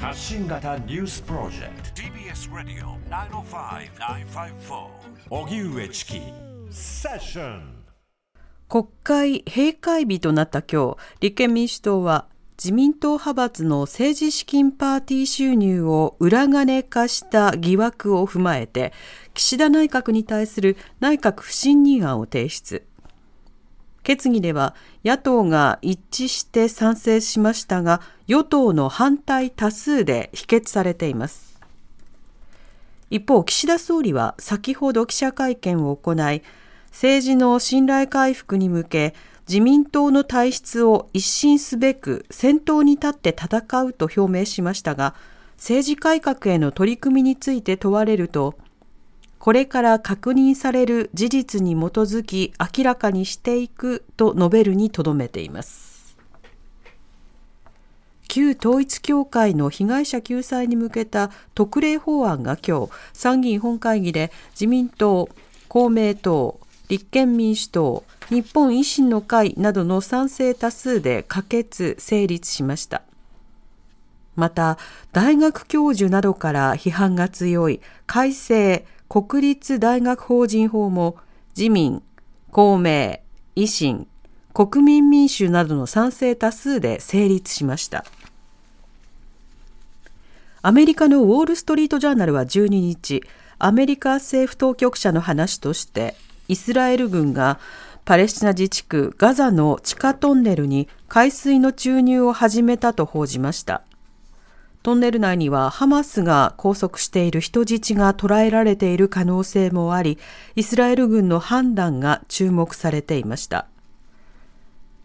[0.00, 2.02] 発信型ニュースプロジェクト。
[2.02, 4.86] TBS ラディオ905-954
[5.28, 6.20] おぎゅうえちき
[6.70, 7.84] セッション
[8.68, 12.26] 国会閉会日となった今日、立憲民主党は
[12.56, 18.92] 自民党派閥の政治資金パーティー収入を裏金化した疑惑を踏まえて、
[19.34, 22.84] 岸田内閣に対する内閣不信任案を提出。
[24.04, 24.74] 決議では
[25.04, 31.58] 野党が一致して賛成しましたが、与党の反対多数で否決されています。
[33.10, 36.42] 一方、岸田総理は先ほど記者会見を行い、
[36.90, 39.14] 政治の信頼回復に向け、
[39.48, 45.14] 自民党の体質を一新すべく先頭に立って戦うと表明しましたが、
[45.56, 48.58] 政治改革への取り組みについて問われると、
[49.38, 55.97] これから確認される事実に基づき明らかにしていくと述べるにとどめています。
[58.28, 65.28] 旧統一教会の被害者救済に向けた特例法案が今日参議院本会議で自民党、
[65.66, 73.02] 公明党、立憲民主党、日本維新の会などの賛成多数で可決・成立しました。
[74.36, 74.78] また、
[75.12, 81.16] 大学教授などから批判が強い改正国立大学法人法も
[81.56, 82.02] 自民、
[82.52, 83.20] 公明、
[83.56, 84.06] 維新、
[84.52, 88.04] 国民民主などの賛成多数で成立しました。
[90.68, 93.22] アメリカのウォール・ストリート・ジャーナルは12日、
[93.58, 96.14] アメリカ政府当局者の話として、
[96.46, 97.58] イスラエル軍が
[98.04, 103.80] パレスチナ自治区ガザの地下トンネルに海水の注入を始めたと報じました。
[104.82, 110.18] トンネル内にはハマスが拘束している人質が捕らえられている可能性もあり、
[110.54, 113.68] イスラエル軍の判断が注目されていました。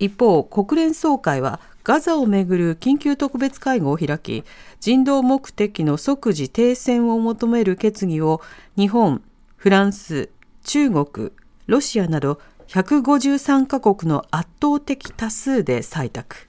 [0.00, 4.44] 一方、国連総会はガザをめぐる緊急特別会合を開き、
[4.80, 8.40] 人道目的の即時停戦を求める決議を
[8.76, 9.22] 日本、
[9.56, 10.28] フランス、
[10.64, 11.32] 中国、
[11.66, 16.48] ロシアなど153カ国の圧倒的多数で採択。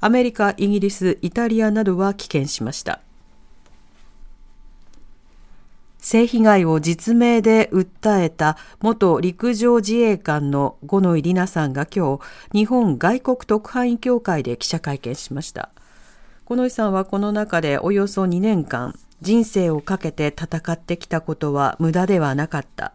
[0.00, 3.00] アメリカ、イギリス、イタリアなどは棄権しました。
[6.04, 12.22] 性被害を実名で訴えた元陸上自衛官の五ノ井里奈さんが今日、
[12.52, 15.70] 日本外国特派員協会で記者会見しました。
[16.44, 22.92] 五ノ井さんはこの中でおよそ2年間、人生をかけて戦ってきたことは無駄ではなかった。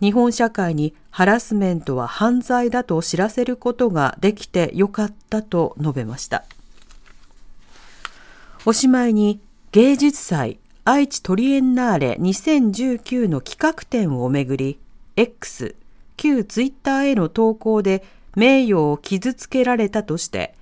[0.00, 6.46] 日本社会にハラスメントは犯罪だと知らせることができてよかったと述べました。
[8.64, 9.38] おしまいに
[9.72, 10.58] 芸術祭
[10.90, 14.80] 愛知トリエンナーレ2019の企画展をめぐり
[15.16, 15.76] X
[16.16, 18.02] 旧ツイッターへの投稿で
[18.36, 20.54] 名誉を傷つけられたとして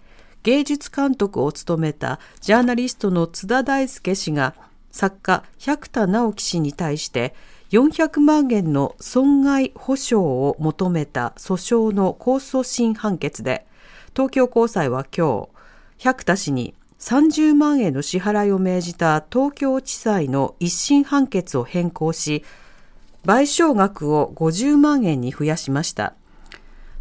[0.42, 4.56] 芸術監督を務めたジャーナリストの津田大介氏が
[4.90, 7.32] 作家百田直樹氏に対して
[7.70, 13.64] 400万円の損害補償を求めた訴訟の控訴審判決で、
[14.12, 15.48] 東京高裁は今日、
[15.98, 22.44] 百田氏に30万円の支払いを命じた東京地裁の一審判決を変更し、
[23.24, 26.14] 賠償額を50万円に増やしました。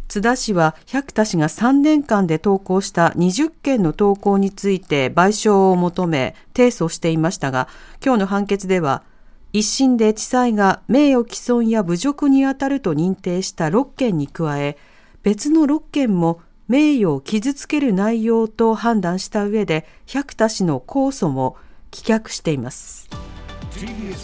[0.08, 7.68] 津田氏は百田氏が3年間で投稿した20件の投稿について賠償を求め提訴していましたが、
[8.04, 9.02] 今日の判決では
[9.52, 14.76] 一審で地裁が名誉毀損や侮辱にあたると認定した6件に加え、
[15.22, 21.56] 別の6件も名誉を傷つける内容と判断した上で、百田氏の控訴も
[21.90, 23.08] 棄却しています。
[23.70, 24.16] TBS